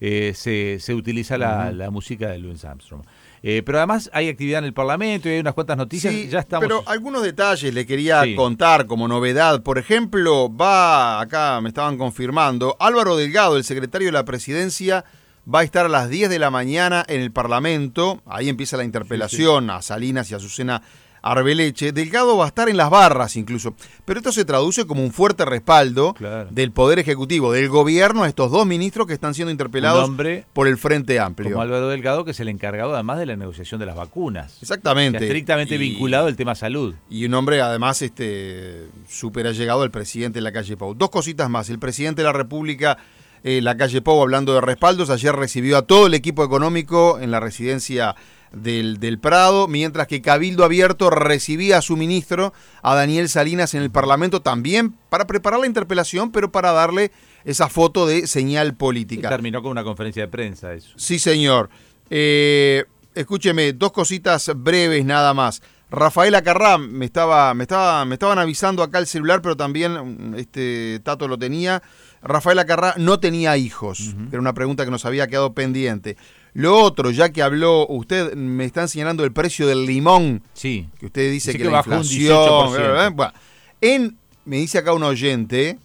[0.00, 3.02] eh, se, se, utiliza la, la, música de Louis Armstrong.
[3.46, 6.14] Eh, pero además hay actividad en el Parlamento y hay unas cuantas noticias.
[6.14, 6.66] Sí, ya estamos...
[6.66, 8.34] Pero algunos detalles le quería sí.
[8.34, 9.62] contar como novedad.
[9.62, 15.04] Por ejemplo, va, acá me estaban confirmando, Álvaro Delgado, el secretario de la presidencia,
[15.52, 18.22] va a estar a las 10 de la mañana en el Parlamento.
[18.24, 20.80] Ahí empieza la interpelación sí, a Salinas y a Susana
[21.24, 21.92] Arbeleche.
[21.92, 23.74] Delgado va a estar en las barras incluso.
[24.04, 26.50] Pero esto se traduce como un fuerte respaldo claro.
[26.50, 30.10] del Poder Ejecutivo, del gobierno, a estos dos ministros que están siendo interpelados
[30.52, 31.50] por el Frente Amplio.
[31.50, 34.58] Como Álvaro Delgado, que es el encargado además de la negociación de las vacunas.
[34.60, 35.16] Exactamente.
[35.16, 36.94] O sea, estrictamente y, vinculado al tema salud.
[37.08, 40.94] Y un hombre además este súper allegado al presidente de la calle Pau.
[40.94, 41.70] Dos cositas más.
[41.70, 42.98] El presidente de la República...
[43.46, 47.30] Eh, la calle Pau, hablando de respaldos, ayer recibió a todo el equipo económico en
[47.30, 48.16] la residencia
[48.56, 52.52] del, del, Prado, mientras que Cabildo Abierto recibía a su ministro,
[52.82, 57.12] a Daniel Salinas, en el Parlamento también para preparar la interpelación, pero para darle
[57.44, 59.28] esa foto de señal política.
[59.28, 60.92] Y terminó con una conferencia de prensa eso.
[60.96, 61.70] Sí, señor.
[62.10, 65.62] Eh, escúcheme, dos cositas breves nada más.
[65.90, 71.00] Rafael Acarrá, me, estaba, me, estaba, me estaban avisando acá el celular, pero también este
[71.04, 71.82] Tato lo tenía.
[72.22, 74.28] Rafael Acarrá no tenía hijos, uh -huh.
[74.30, 76.16] era una pregunta que nos había quedado pendiente.
[76.54, 80.42] Lo otro, ya que habló usted, me están señalando el precio del limón.
[80.54, 80.88] Sí.
[80.98, 83.14] Que usted dice que, que la inflación.
[83.14, 83.32] Bueno,
[83.80, 85.78] en, me dice acá un oyente,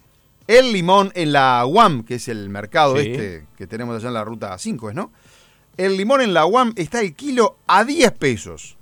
[0.46, 3.10] el limón en la UAM, que es el mercado sí.
[3.10, 5.10] este que tenemos allá en la ruta 5, ¿no?
[5.76, 8.76] El limón en la UAM está el kilo a 10 pesos.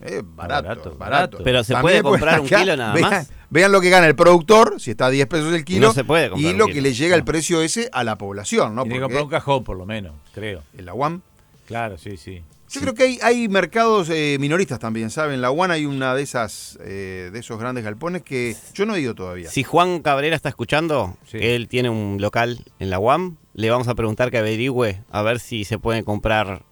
[0.00, 3.30] Eh, barato, barato, barato, Pero se puede comprar un kilo nada vean, más.
[3.52, 5.88] Vean lo que gana el productor, si está a 10 pesos el kilo.
[5.88, 7.18] No se puede y lo que le llega no.
[7.18, 8.84] el precio ese a la población, ¿no?
[8.84, 10.62] Tiene que comprar un cajón, por lo menos, creo.
[10.74, 11.20] ¿En la UAM?
[11.66, 12.36] Claro, sí, sí.
[12.36, 12.80] Yo sí.
[12.80, 15.34] creo que hay, hay mercados eh, minoristas también, ¿saben?
[15.34, 18.94] En la UAM hay una de esas, eh, de esos grandes galpones que yo no
[18.94, 19.50] he ido todavía.
[19.50, 21.38] Si Juan Cabrera está escuchando, sí.
[21.38, 25.20] que él tiene un local en la UAM, le vamos a preguntar que averigüe a
[25.20, 26.62] ver si se pueden comprar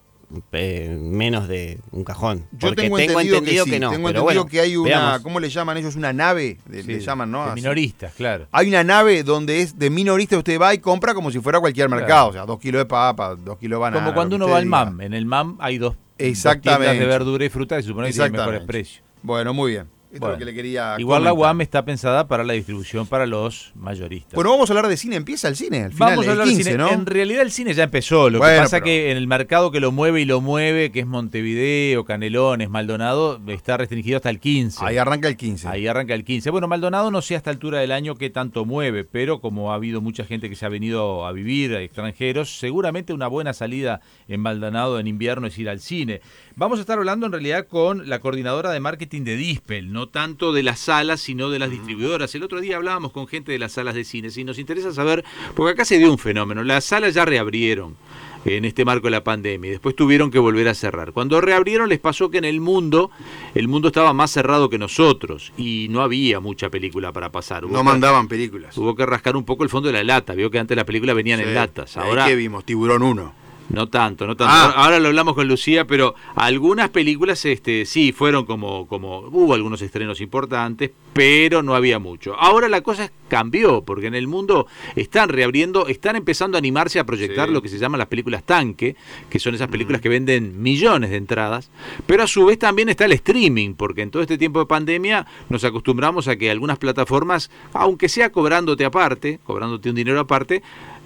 [0.53, 2.47] eh, menos de un cajón.
[2.53, 3.91] Yo Porque tengo entendido, entendido que, no.
[3.91, 5.21] Tengo pero entendido bueno, que hay una, veamos.
[5.23, 5.97] ¿cómo le llaman ellos?
[5.97, 7.49] Una nave, de, sí, le llaman, ¿no?
[7.49, 8.47] De minoristas, claro.
[8.53, 11.89] Hay una nave donde es de minorista, usted va y compra como si fuera cualquier
[11.89, 12.01] Claro.
[12.01, 12.29] mercado.
[12.29, 14.05] O sea, dos kilos de papa, dos kilos de banana.
[14.05, 14.67] Como cuando uno va al.
[14.67, 15.01] MAM.
[15.01, 16.85] En el MAM hay dos, dos Exactamente.
[16.85, 19.03] tiendas de verdura y fruta que se supone que tienen mejores precios.
[19.23, 19.87] Bueno, muy bien.
[20.13, 20.35] Esto Bueno.
[20.35, 21.33] es lo que le quería Igual la.
[21.33, 24.35] UAM está pensada para la distribución para los mayoristas.
[24.35, 25.15] Bueno, vamos a hablar de cine.
[25.15, 26.79] Empieza el cine al final, Vamos a el hablar 15, de cine.
[26.83, 26.91] ¿no?
[26.91, 28.29] En realidad el cine ya empezó.
[28.29, 30.91] Lo Bueno, que pasa pero- que en el mercado que lo mueve y lo mueve,
[30.91, 34.85] que es Montevideo, Canelones, Maldonado, está restringido hasta el 15.
[34.85, 35.69] Ahí arranca el 15.
[35.69, 36.51] Ahí arranca el 15.
[36.51, 39.77] Bueno, Maldonado no sé a esta altura del año qué tanto mueve, pero como ha
[39.77, 44.01] habido mucha gente que se ha venido a vivir, a extranjeros, seguramente una buena salida
[44.27, 46.21] en Maldonado en invierno es ir al cine.
[46.61, 50.53] Vamos a estar hablando en realidad con la coordinadora de marketing de Dispel, no tanto
[50.53, 52.35] de las salas, sino de las distribuidoras.
[52.35, 55.25] El otro día hablábamos con gente de las salas de cine, y nos interesa saber,
[55.57, 57.97] porque acá se dio un fenómeno, las salas ya reabrieron
[58.45, 61.13] en este marco de la pandemia y después tuvieron que volver a cerrar.
[61.13, 63.11] Cuando reabrieron les pasó que en el mundo,
[63.55, 67.65] el mundo estaba más cerrado que nosotros y no había mucha película para pasar.
[67.65, 68.77] Hubo No que- mandaban películas.
[68.77, 70.35] Hubo que rascar un poco el fondo de la lata.
[70.35, 71.47] Vio que antes las películas venían Sí.
[71.47, 71.97] en latas.
[71.97, 72.67] Ahora que vimos?
[72.67, 73.40] Tiburón 1.
[73.71, 74.53] No tanto, no tanto.
[74.55, 74.73] Ah.
[74.77, 79.81] Ahora, lo hablamos con Lucía, pero algunas películas este sí fueron como como hubo algunos
[79.83, 82.35] estrenos importantes, pero no había mucho.
[82.37, 87.05] Ahora la cosa cambió porque en el mundo están reabriendo, están empezando a animarse a
[87.05, 87.55] proyectar Sí.
[87.55, 88.97] lo que se llaman las películas tanque,
[89.29, 91.71] que son esas películas que venden millones de entradas,
[92.07, 95.27] pero a su vez también está el streaming, porque en todo este tiempo de pandemia
[95.49, 100.63] nos acostumbramos a que algunas plataformas, aunque sea cobrándote aparte, cobrándote un dinero aparte,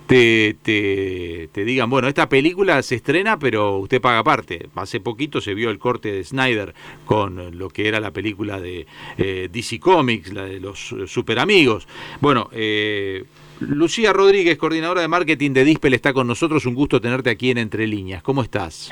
[0.06, 4.69] te, te, te digan, bueno, esta película se estrena, pero usted paga aparte.
[4.75, 6.75] Hace poquito se vio el corte de Snyder
[7.06, 8.87] con lo que era la película de
[9.17, 11.89] eh, DC Comics, la de los eh, super amigos.
[12.21, 13.25] Bueno, eh,
[13.61, 16.67] Lucía Rodríguez, coordinadora de marketing de Dispel, está con nosotros.
[16.67, 18.23] Un gusto tenerte aquí en Entre Líneas.
[18.23, 18.91] ¿Cómo estás?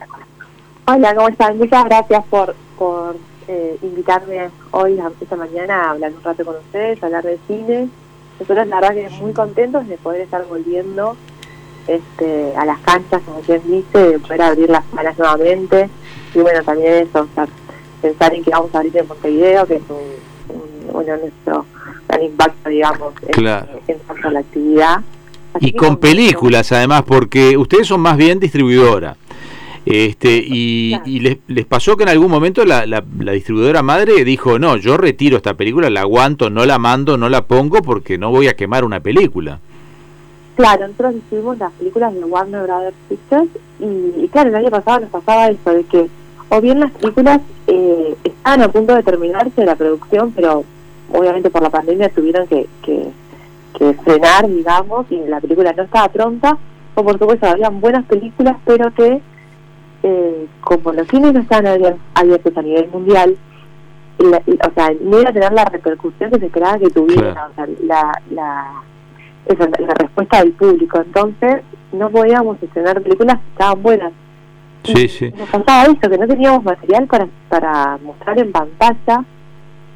[0.87, 1.59] Hola, ¿cómo están?
[1.59, 3.17] Muchas gracias por, por
[3.49, 7.89] eh, invitarme hoy, esta mañana, a hablar un rato con ustedes, a hablar de cine.
[8.43, 11.17] Nosotros la verdad que muy contentos de poder estar volviendo
[11.87, 15.89] este, a las canchas, como quien dice, de poder abrir las salas nuevamente.
[16.35, 17.29] Y bueno, también eso,
[18.01, 21.67] pensar en que vamos a abrir en Montevideo, que es un, bueno, nuestro
[22.09, 25.03] gran impacto, digamos, en, cuanto a la actividad.
[25.61, 29.17] y con películas, además, porque ustedes son más bien distribuidora.
[29.85, 33.03] Este, y, les, les, pasó que en algún momento la, la,
[33.33, 37.47] distribuidora madre dijo, no, yo retiro esta película, la aguanto, no la mando, no la
[37.47, 39.59] pongo porque no voy a quemar una película.
[40.55, 43.49] Claro, nosotros distribuimos las películas de Warner Brothers Pictures
[43.81, 46.09] y, claro, el año pasado nos pasaba eso, de que
[46.49, 50.65] o bien las películas eh, estaban a punto de terminarse la producción, pero
[51.11, 53.09] obviamente por la pandemia tuvieron que, que,
[53.77, 56.59] que frenar, digamos, y la película no estaba pronta,
[56.95, 59.23] o por supuesto habían buenas películas, pero que
[60.03, 63.37] eh, como los cines no están abiertos a nivel mundial,
[64.19, 67.67] o sea, no iba a tener la repercusión que se esperaba que tuviera, o sea,
[67.85, 68.83] la, la,
[69.47, 71.01] la respuesta del público.
[71.05, 71.63] Entonces,
[71.93, 74.13] no podíamos estrenar películas que estaban buenas.
[74.85, 75.33] Sí, sí.
[75.37, 79.25] Nos faltaba eso, que no teníamos material para, para mostrar en pantalla.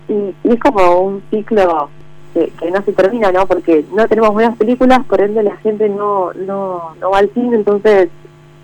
[0.09, 1.89] Y, es como un ciclo
[2.33, 3.47] que, que, no se termina, ¿no?
[3.47, 7.57] Porque no tenemos buenas películas, por ende la gente no, no, no va al cine,
[7.57, 8.09] entonces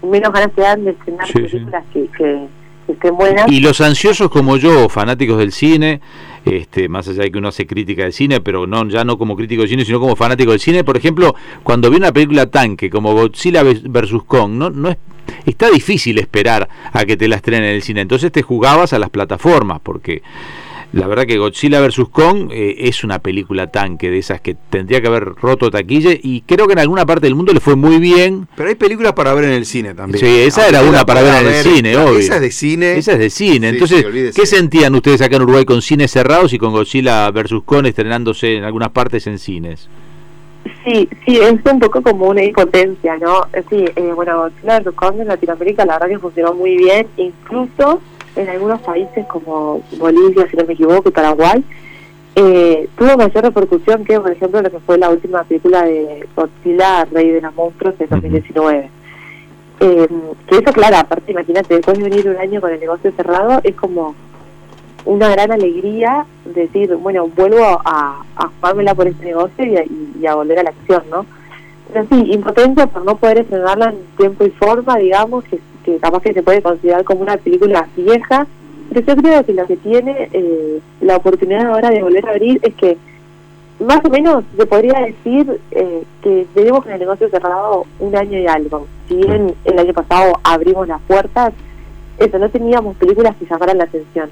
[0.03, 2.47] menos ganas te dan de estrenar películas Que, que,
[2.89, 3.51] estén buenas.
[3.51, 6.01] Y los ansiosos como yo, fanáticos del cine,
[6.45, 9.37] este, más allá de que uno hace crítica del cine, pero no ya no como
[9.37, 12.91] crítico del cine, sino como fanático del cine, por ejemplo, cuando vi una película tanque
[12.91, 14.97] como Godzilla vs Kong, no, no es
[15.47, 18.99] está difícil esperar a que te la estrenen en el cine, entonces te jugabas a
[18.99, 20.23] las plataformas porque
[20.93, 22.09] la verdad que Godzilla vs.
[22.11, 26.43] Kong eh, es una película tanque de esas que tendría que haber roto taquilla y
[26.43, 28.47] creo que en alguna parte del mundo le fue muy bien.
[28.57, 30.23] Pero hay películas para ver en el cine también.
[30.23, 32.19] Sí, esa era una para, ver en el cine, obvio.
[32.19, 32.99] Esa es de cine.
[32.99, 33.71] Esa es de cine.
[33.71, 34.05] Entonces,
[34.35, 37.63] ¿qué sentían ustedes acá en Uruguay con cines cerrados y con Godzilla vs.
[37.65, 39.89] Kong estrenándose en algunas partes en cines?
[40.85, 43.47] Sí, sí, es un poco como una impotencia, ¿no?
[43.71, 44.95] Sí, eh, bueno, Godzilla vs.
[44.95, 48.03] Kong en Latinoamérica la verdad que funcionó muy bien, incluso
[48.37, 51.65] en algunos países como Bolivia, si no me equivoco, y Paraguay,
[52.35, 57.05] eh, tuvo mayor repercusión que, por ejemplo, lo que fue la última película de Godzilla,
[57.05, 58.91] Rey de los Monstruos, de 2019.
[59.81, 60.09] Eh,
[60.47, 63.75] que eso, claro, aparte, imagínate, después de venir un año con el negocio cerrado, es
[63.75, 64.15] como
[65.05, 70.61] una gran alegría decir, bueno, vuelvo a, a jugármela por este negocio y a, volver
[70.61, 71.27] a la acción, ¿no?
[71.93, 76.23] Pero sí, impotencia por no poder estrenarla en tiempo y forma, digamos, que que capaz
[76.23, 78.47] que se puede considerar como una película vieja,
[78.89, 82.61] pero yo creo que lo que tiene eh, la oportunidad ahora de volver a abrir
[82.63, 82.99] es que
[83.81, 88.39] más o menos se podría decir eh, que tenemos en el negocio cerrado un año
[88.39, 88.87] y algo.
[89.09, 91.53] Si bien el año pasado abrimos las puertas,
[92.19, 94.31] eso, no teníamos películas que llamaran la atención.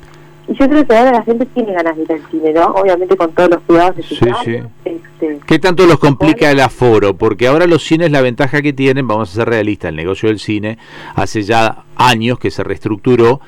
[0.51, 2.65] Y yo creo que ahora la gente tiene ganas de ir al cine, ¿no?
[2.73, 4.39] Obviamente con todos los cuidados necesarios.
[4.45, 7.15] Sí, Este, ¿Qué tanto los complica el aforo?
[7.15, 10.41] Porque ahora los cines, la ventaja que tienen, vamos a ser realistas, el negocio del
[10.41, 10.77] cine
[11.15, 13.41] hace ya años que se reestructuró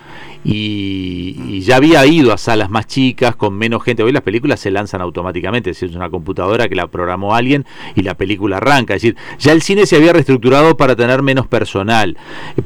[0.44, 4.02] y, ya había ido a salas más chicas, con menos gente.
[4.02, 7.64] Hoy las películas se lanzan automáticamente, es decir, es una computadora que la programó alguien
[7.94, 8.94] y la película arranca.
[8.94, 12.16] Es decir, ya el cine se había reestructurado para tener menos personal,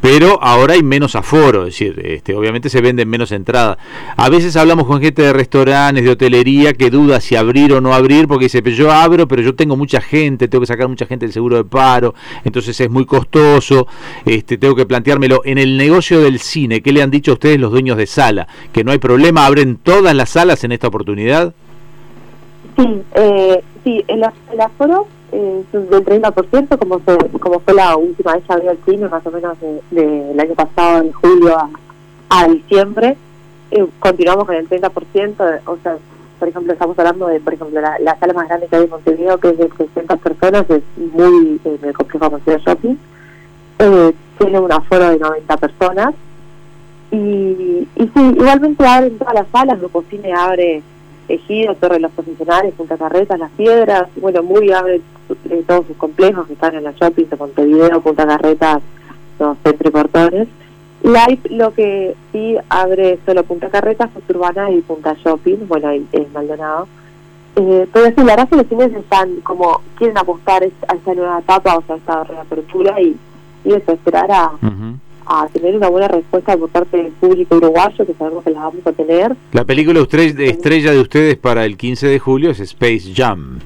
[0.01, 3.77] pero ahora hay menos aforo, es decir, este, obviamente se venden menos entradas.
[4.27, 7.95] A veces hablamos con gente de restaurantes, de hotelería, que duda si abrir o no
[7.95, 11.27] abrir, porque dice, yo abro, pero yo tengo mucha gente, tengo que sacar mucha gente
[11.27, 12.13] del seguro de paro,
[12.43, 13.87] entonces es muy costoso,
[14.25, 17.61] este, tengo que planteármelo en el negocio del cine, ¿qué le han dicho a ustedes
[17.61, 18.49] los dueños de sala?
[18.73, 19.47] ¿Que no hay problema?
[19.47, 21.55] ¿Abren todas las salas en esta oportunidad?
[22.77, 28.43] Sí, eh, sí el, aforo eh, del 30%, como fue, como fue la última vez
[28.45, 29.57] que abrió el cine, más o menos
[29.93, 31.57] del año pasado, en julio
[32.29, 33.17] a, diciembre.
[33.71, 35.97] Eh, continuamos con el 30%, o sea,
[36.39, 39.39] por ejemplo, estamos hablando de, por ejemplo, la, sala más grande que hay en Montevideo,
[39.39, 42.97] que es de 600 personas, es muy en el complejo Montevideo Shopping.
[43.79, 46.15] Eh, tiene un aforo de 90 personas.
[47.11, 50.83] Y, y sí, igualmente abren todas las salas, Grupo Cine abre
[51.29, 55.01] Ejido, Torre de los Profesionales, Punta Carretas, Las Piedras, bueno, muy abre
[55.51, 58.83] eh, todos sus complejos que están en la shopping de Montevideo, Punta Carretas,
[59.39, 60.49] los Portones.
[61.03, 66.33] Live lo que sí abre solo Punta Carretas, Punta Urbana y Punta Shopping, bueno, en
[66.33, 66.89] Maldonado.
[67.57, 71.15] Eh, pero sí, la verdad es que los cines están como, quieren apostar a esta
[71.15, 73.17] nueva etapa, o sea, a esta reapertura y
[73.67, 74.53] y eso, esperar a,
[75.27, 78.87] a tener una buena respuesta por parte del público uruguayo, que sabemos que la vamos
[78.87, 79.37] a tener.
[79.53, 83.59] La película estrella de ustedes para el 15 de julio es Space Jam.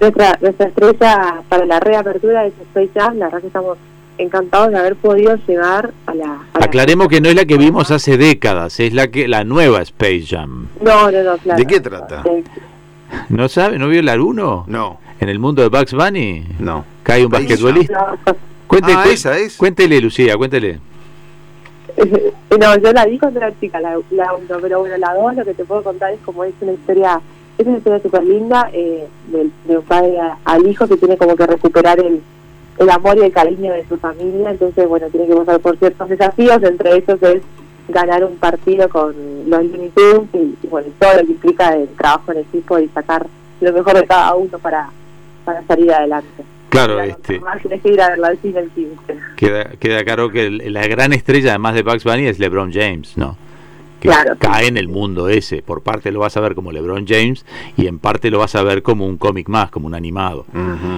[0.00, 3.78] Nuestra, nuestra estrella para la reapertura es Space Jam, la verdad que estamos
[4.18, 6.38] encantados de haber podido llegar a la...
[6.54, 10.24] Aclaremos que no es la que vimos hace décadas, es la que la nueva Space
[10.28, 10.68] Jam.
[10.80, 11.58] No, no, no, claro.
[11.58, 12.24] ¿De qué trata?
[13.28, 13.78] ¿No sabe?
[13.78, 14.64] ¿No vio el 1?
[14.66, 15.00] No.
[15.20, 16.44] ¿En el mundo de Bugs Bunny?
[16.58, 16.84] No.
[17.02, 18.16] Cae un basquetbolista.
[18.66, 19.56] Cuéntele, ah, esa es.
[19.56, 20.80] Cuéntele, Lucía, cuéntele.
[22.60, 24.02] no, yo la vi cuando era chica, la 1,
[24.60, 27.20] pero bueno, la 2 lo que te puedo contar es como es una historia,
[27.56, 31.46] es una historia súper linda eh, de, un padre al hijo que tiene como que
[31.46, 32.20] recuperar el,
[32.78, 36.08] el amor y el cariño de su familia, entonces bueno, tiene que pasar por ciertos
[36.08, 37.42] desafíos, entre ellos es
[37.88, 39.14] ganar un partido con
[39.48, 39.92] los Looney
[40.32, 43.26] y, bueno, todo lo que implica el trabajo en equipo y sacar
[43.60, 44.90] lo mejor de cada uno para,
[45.44, 46.44] para salir adelante.
[46.68, 47.40] Claro, este.
[49.36, 53.36] Queda, queda claro que la gran estrella, además de Bugs Bunny, es LeBron James, ¿no?
[54.00, 55.62] Que cae en el mundo ese.
[55.62, 57.44] Por parte lo vas a ver como LeBron James
[57.76, 60.46] y en parte lo vas a ver como un cómic más, como un animado.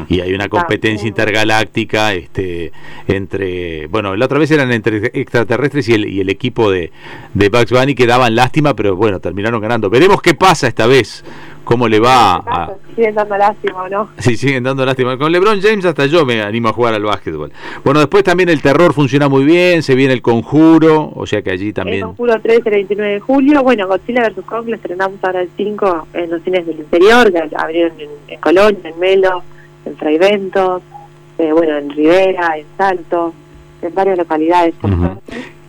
[0.09, 2.73] Y hay una competencia intergaláctica este,
[3.07, 3.87] entre.
[3.87, 6.91] Bueno, la otra vez eran entre extraterrestres y el, y el equipo de,
[7.35, 9.91] de Bugs Bunny que daban lástima, pero bueno, terminaron ganando.
[9.91, 11.25] Veremos qué pasa esta vez
[11.69, 12.73] cómo le va a...
[12.97, 14.09] Siguen dando lástima, ¿no?
[14.19, 15.19] Sí, siguen dando lástima.
[15.19, 17.53] Con LeBron James hasta yo me animo a jugar al básquetbol.
[17.85, 21.51] Bueno, después también el terror funciona muy bien, se viene el conjuro, o sea que
[21.51, 21.99] allí también...
[21.99, 24.47] El conjuro 3 el 29 de julio, bueno, Godzilla vs.
[24.47, 28.89] Kong lo estrenamos ahora el 5 en los cines del interior, que abrieron en, Colonia,
[28.89, 29.43] en Melo,
[29.85, 30.83] en Fraiventos,
[31.37, 33.35] eh, bueno, en Rivera, en Salto,
[33.83, 34.75] en varias localidades.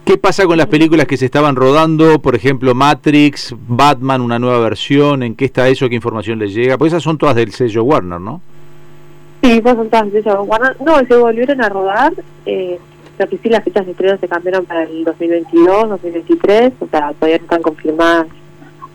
[0.09, 2.19] ¿Qué pasa con las películas que se estaban rodando?
[2.19, 5.21] Por ejemplo, Matrix, Batman, una nueva versión.
[5.21, 5.87] ¿En qué está eso?
[5.87, 6.79] ¿Qué información les llega?
[6.79, 8.41] Pues esas son todas del sello Warner, ¿no?
[9.43, 10.77] Sí, esas son todas del sello Warner.
[10.83, 12.13] No, se volvieron a rodar.
[12.47, 12.79] Eh,
[13.19, 16.73] que sí, las fechas de estreno se cambiaron para el 2022, 2023.
[16.79, 18.25] O sea, todavía no están confirmadas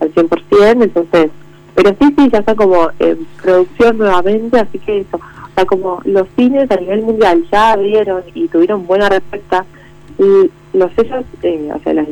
[0.01, 0.83] al 100%.
[0.83, 1.31] Entonces,
[1.75, 4.59] pero sí, sí, ya está como en producción nuevamente.
[4.59, 5.15] Así que eso.
[5.15, 9.65] O sea, como los cines a nivel mundial ya abrieron y tuvieron buena respuesta.
[10.19, 12.07] Y los sellos, eh, o sea, las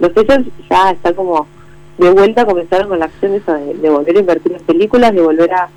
[0.00, 1.46] los sellos ya están como
[1.98, 5.50] de vuelta, comenzaron con la acción de, de, volver a invertir en películas, de volver
[5.52, 5.68] a,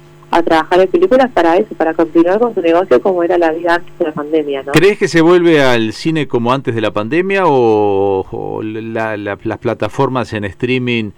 [0.44, 3.98] trabajar en películas para eso, para continuar con su negocio como era la vida antes
[3.98, 4.64] de la pandemia.
[4.64, 4.72] ¿no?
[4.74, 10.46] ¿Crees que se vuelve al cine como antes de la pandemia o, las plataformas en
[10.46, 11.12] streaming?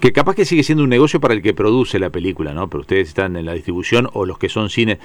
[0.00, 2.68] que capaz que sigue siendo un negocio para el que produce la película, ¿no?
[2.68, 4.98] Pero ustedes están en la distribución o los que son cine,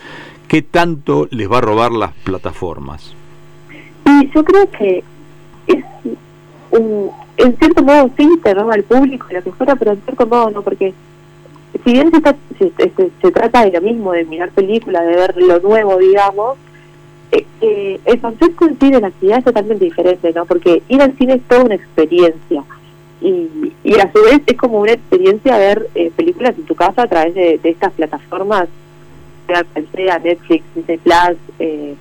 [0.49, 3.15] ¿qué tanto les va a robar las plataformas?
[4.05, 5.01] Y yo creo que
[6.71, 8.09] un, en cierto modo
[8.43, 10.93] te roba al público lo que fuera pero en cierto modo no porque
[11.83, 15.59] si bien se, se, se, trata de lo mismo de mirar películas de ver lo
[15.59, 16.57] nuevo digamos
[17.31, 21.01] eh, eh, el concepto en sí de la actividad es totalmente diferente no porque ir
[21.01, 22.63] al cine es toda una experiencia
[23.21, 27.03] y, y a su vez es como una experiencia ver eh, películas en tu casa
[27.03, 28.67] a través de, estas plataformas
[29.45, 31.95] sea, sea Netflix, Disney Plus, eh,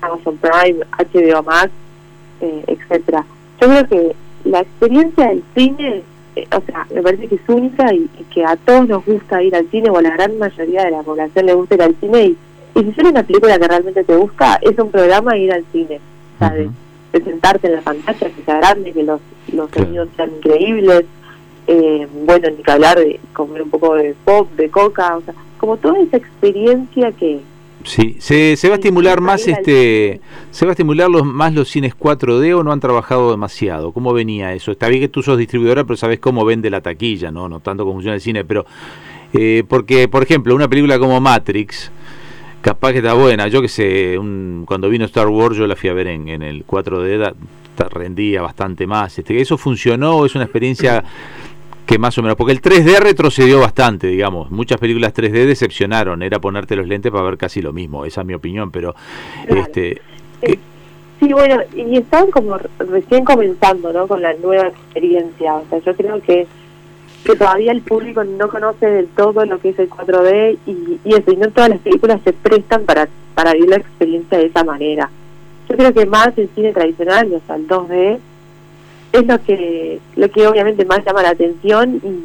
[0.00, 1.70] Amazon Prime, HBO Max
[2.40, 3.24] eh, etcétera.
[3.60, 6.02] Yo creo que la experiencia del cine,
[6.36, 9.54] eh, o sea, me parece que es única y, que a todos nos gusta ir
[9.54, 12.24] al cine, o a la gran mayoría de la población le gusta ir al cine,
[12.24, 12.36] y,
[12.74, 16.00] si es una película que realmente te gusta, es un programa ir al cine,
[16.36, 16.70] o sea, de,
[17.24, 19.20] sentarte en la pantalla, que sea grande, que los,
[19.52, 21.04] los sonidos sean increíbles,
[21.66, 25.34] eh, bueno, ni que hablar de comer un poco de pop, de coca, o sea,
[25.58, 27.40] como toda esa experiencia que,
[27.88, 31.70] Sí, se, se va a estimular más este, se va a estimular los, más los
[31.70, 33.92] cines 4D o no han trabajado demasiado.
[33.92, 34.72] ¿Cómo venía eso?
[34.72, 37.84] Está bien que tú sos distribuidora, pero sabes cómo vende la taquilla, no, no tanto
[37.84, 38.66] cómo funciona el cine, pero
[39.32, 41.90] eh, porque por ejemplo una película como Matrix,
[42.60, 43.48] capaz que está buena.
[43.48, 46.42] Yo que sé, un, cuando vino Star Wars yo la fui a ver en, en
[46.42, 47.34] el 4D,
[47.90, 49.18] rendía bastante más.
[49.18, 50.26] Este, ¿Eso funcionó?
[50.26, 51.02] ¿Es una experiencia
[51.88, 56.38] que más o menos, porque el 3D retrocedió bastante, digamos, muchas películas 3D decepcionaron, era
[56.38, 58.94] ponerte los lentes para ver casi lo mismo, esa es mi opinión, pero
[59.48, 60.02] este
[61.18, 64.06] Sí, bueno, y están como recién comenzando, ¿no?
[64.06, 66.46] Con la nueva experiencia, o sea, yo creo que
[67.24, 71.14] que todavía el público no conoce del todo lo que es el 4D y, y
[71.14, 74.62] eso, y no todas las películas se prestan para, para vivir la experiencia de esa
[74.62, 75.10] manera.
[75.68, 78.18] Yo creo que más el cine tradicional, o sea, el 2D,
[79.20, 82.24] es lo que lo que obviamente más llama la atención y,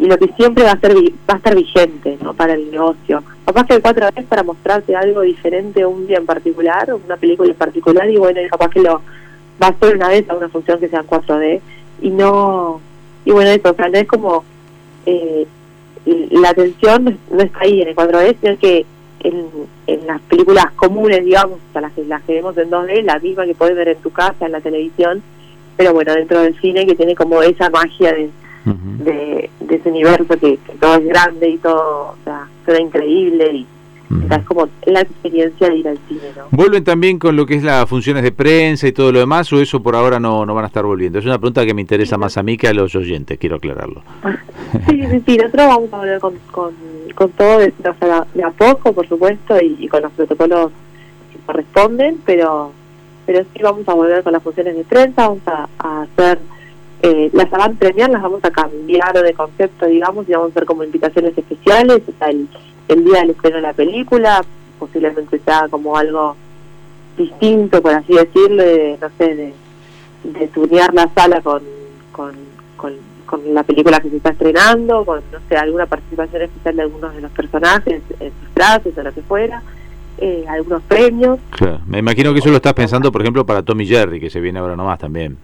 [0.00, 2.32] lo que siempre va a ser va a estar vigente ¿no?
[2.32, 6.24] para el negocio capaz que el 4D es para mostrarte algo diferente un día en
[6.24, 9.02] particular una película en particular y bueno capaz que lo
[9.62, 11.60] va a ser una vez a una función que sea en 4D
[12.00, 12.80] y no
[13.26, 14.44] y bueno eso o es como
[15.04, 15.46] eh,
[16.06, 18.86] la atención no está ahí en el 4D sino que
[19.20, 19.46] en,
[19.86, 23.54] en las películas comunes digamos las que las que vemos en 2D la misma que
[23.54, 25.22] puedes ver en tu casa en la televisión
[25.78, 28.30] pero bueno, dentro del cine que tiene como esa magia de,
[28.64, 33.66] de, ese universo que, todo es grande y todo, o sea, todo increíble y,
[34.30, 36.44] es como la experiencia de ir al cine, ¿no?
[36.50, 39.60] ¿Vuelven también con lo que es las funciones de prensa y todo lo demás o
[39.60, 41.18] eso por ahora no, no van a estar volviendo?
[41.18, 44.02] Es una pregunta que me interesa más a mí que a los oyentes, quiero aclararlo.
[44.86, 46.74] Sí, sí, sí, nosotros vamos a volver con, con,
[47.14, 47.72] con todo de,
[48.34, 50.72] de, a poco, por supuesto, y, con los protocolos
[51.32, 52.72] que corresponden, pero
[53.28, 55.68] pero sí vamos a volver con las funciones de prensa, vamos a,
[56.00, 56.38] hacer,
[57.02, 60.64] eh, las van premiar, las vamos a cambiar de concepto, digamos, y vamos a hacer
[60.64, 62.48] como invitaciones especiales, sea, el,
[62.88, 64.42] el día del estreno de la película,
[64.78, 66.36] posiblemente sea como algo
[67.18, 69.52] distinto, por así decirlo, de, no sé, de,
[70.24, 71.60] de turnear la sala con,
[72.12, 72.32] con,
[72.76, 72.94] con,
[73.52, 77.20] la película que se está estrenando, con, no sé, alguna participación especial de algunos de
[77.20, 79.62] los personajes, en sus frases o lo que fuera.
[80.20, 81.38] Eh, algunos premios.
[81.86, 84.58] Me imagino que eso lo estás pensando, por ejemplo, para Tommy Jerry, que se viene
[84.58, 85.36] ahora nomás también.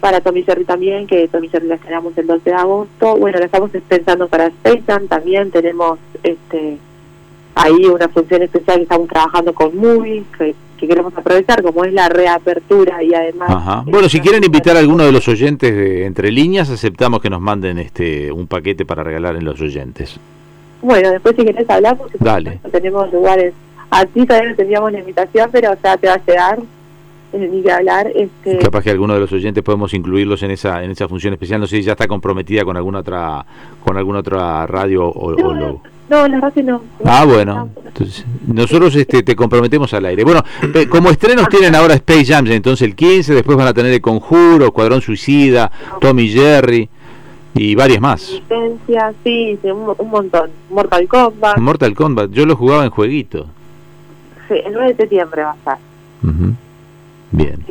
[0.00, 3.16] Para Tommy Jerry también, que Tommy Jerry la estrenamos el 12 de agosto.
[3.16, 5.50] Bueno, la estamos pensando para Space también.
[5.50, 6.78] Tenemos este
[7.56, 12.08] ahí una función especial que estamos trabajando con Movies, que, queremos aprovechar, como es la
[12.08, 13.84] reapertura y además...
[13.86, 17.40] Bueno, si quieren invitar a alguno de los oyentes de Entre Líneas, aceptamos que nos
[17.40, 20.20] manden este un paquete para regalar en los oyentes.
[20.82, 22.60] Bueno, después si querés hablamos, Dale.
[22.70, 23.54] tenemos lugares...
[23.90, 26.58] A ti todavía no teníamos la invitación, pero o sea, te va a llegar
[27.32, 28.10] ni que hablar.
[28.14, 28.58] Este...
[28.58, 31.60] Capaz que alguno de los oyentes podemos incluirlos en esa en esa función especial.
[31.60, 33.44] No sé si ya está comprometida con alguna otra
[33.84, 36.82] con alguna otra radio o, no, No, la verdad no.
[37.04, 37.68] Ah, bueno.
[37.84, 40.24] Entonces, nosotros este, te comprometemos al aire.
[40.24, 40.42] Bueno,
[40.88, 44.72] como estrenos tienen ahora Space Jam, entonces el 15, después van a tener El Conjuro,
[44.72, 46.88] Cuadrón Suicida, Tommy Jerry
[47.54, 48.20] y varias más.
[49.24, 50.50] Sí, un, montón.
[50.70, 51.58] Mortal Kombat.
[51.58, 53.46] Mortal Kombat, yo lo jugaba en jueguito.
[54.48, 55.78] Sí, el 9 de septiembre va a estar.
[57.32, 57.64] Bien.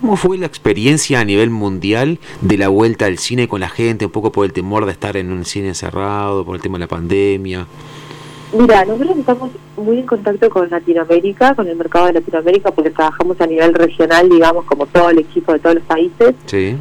[0.00, 4.04] ¿Cómo fue la experiencia a nivel mundial de la vuelta al cine con la gente,
[4.04, 6.80] un poco por el temor de estar en un cine cerrado, por el tema de
[6.80, 7.66] la pandemia?
[8.52, 13.40] Mira, nosotros estamos muy en contacto con Latinoamérica, con el mercado de Latinoamérica, porque trabajamos
[13.40, 16.34] a nivel regional, digamos, como todo el equipo de todos los países.
[16.44, 16.76] Sí.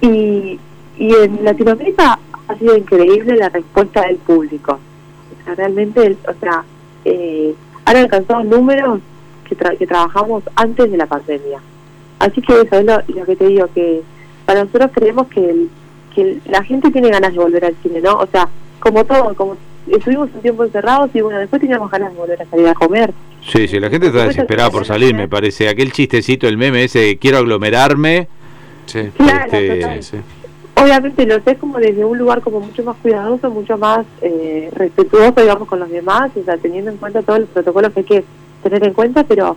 [0.00, 0.58] Y,
[0.98, 4.78] y en Latinoamérica ha sido increíble la respuesta del público.
[5.40, 6.64] O sea, realmente, o sea,
[7.06, 9.00] eh, han alcanzado números
[9.48, 11.60] que, que trabajamos antes de la pandemia.
[12.18, 14.02] Así que eso es lo, que te digo, que
[14.44, 15.66] para nosotros creemos que,
[16.14, 18.14] que la gente tiene ganas de volver al cine, ¿no?
[18.14, 18.48] O sea,
[18.80, 22.46] como todo, como estuvimos un tiempo encerrados y bueno, después teníamos ganas de volver a
[22.46, 23.12] salir a comer.
[23.42, 25.68] Sí, sí, la gente está desesperada por salir, me parece.
[25.68, 28.26] Aquel chistecito, el meme ese, quiero aglomerarme.
[28.86, 30.20] Sí, claro, este,
[30.78, 35.40] Obviamente lo sé como desde un lugar como mucho más cuidadoso, mucho más eh, respetuoso,
[35.40, 38.24] digamos, con los demás, o sea, teniendo en cuenta todos los protocolos que hay que
[38.62, 39.56] tener en cuenta, pero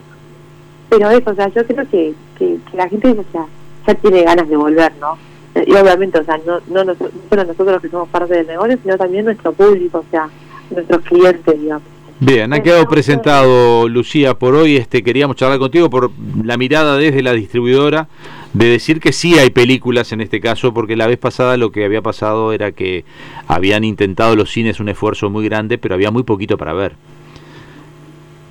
[0.89, 3.45] pero eso, o sea, yo creo que, que, la gente o sea,
[3.86, 5.17] ya tiene ganas de volver, ¿no?
[5.55, 8.97] Y obviamente, o sea, no, no, no solo nosotros que somos parte del negocio, sino
[8.97, 10.29] también nuestro público, o sea,
[10.71, 11.84] nuestros clientes, digamos.
[12.21, 14.75] Bien, ha quedado presentado, Lucía, por hoy.
[14.75, 16.12] Este, queríamos charlar contigo por
[16.43, 18.10] la mirada desde la distribuidora
[18.53, 21.86] de decir que sí hay películas en este caso, porque la vez pasada lo que
[21.86, 23.05] había pasado era que
[23.47, 26.95] habían intentado los cines un esfuerzo muy grande, pero había muy poquito para ver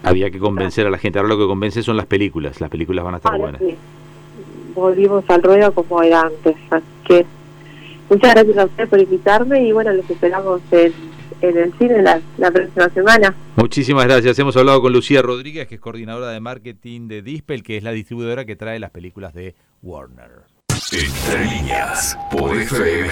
[0.03, 1.19] había que convencer a la gente.
[1.19, 2.61] Ahora lo que convence son las películas.
[2.61, 3.61] Las películas van a estar buenas.
[4.75, 6.57] Volvimos al ruedo como era antes.
[6.71, 7.27] Así que
[8.09, 10.93] muchas gracias a usted por invitarme y bueno, los esperamos en,
[11.41, 13.35] el cine la, la, próxima semana.
[13.57, 14.39] Muchísimas gracias.
[14.39, 17.93] Hemos hablado con Lucía Rodríguez, que es coordinadora de marketing de Dispel, que es la
[17.93, 20.43] distribuidora que trae las películas de Warner.
[20.93, 23.11] Entre líneas, por FM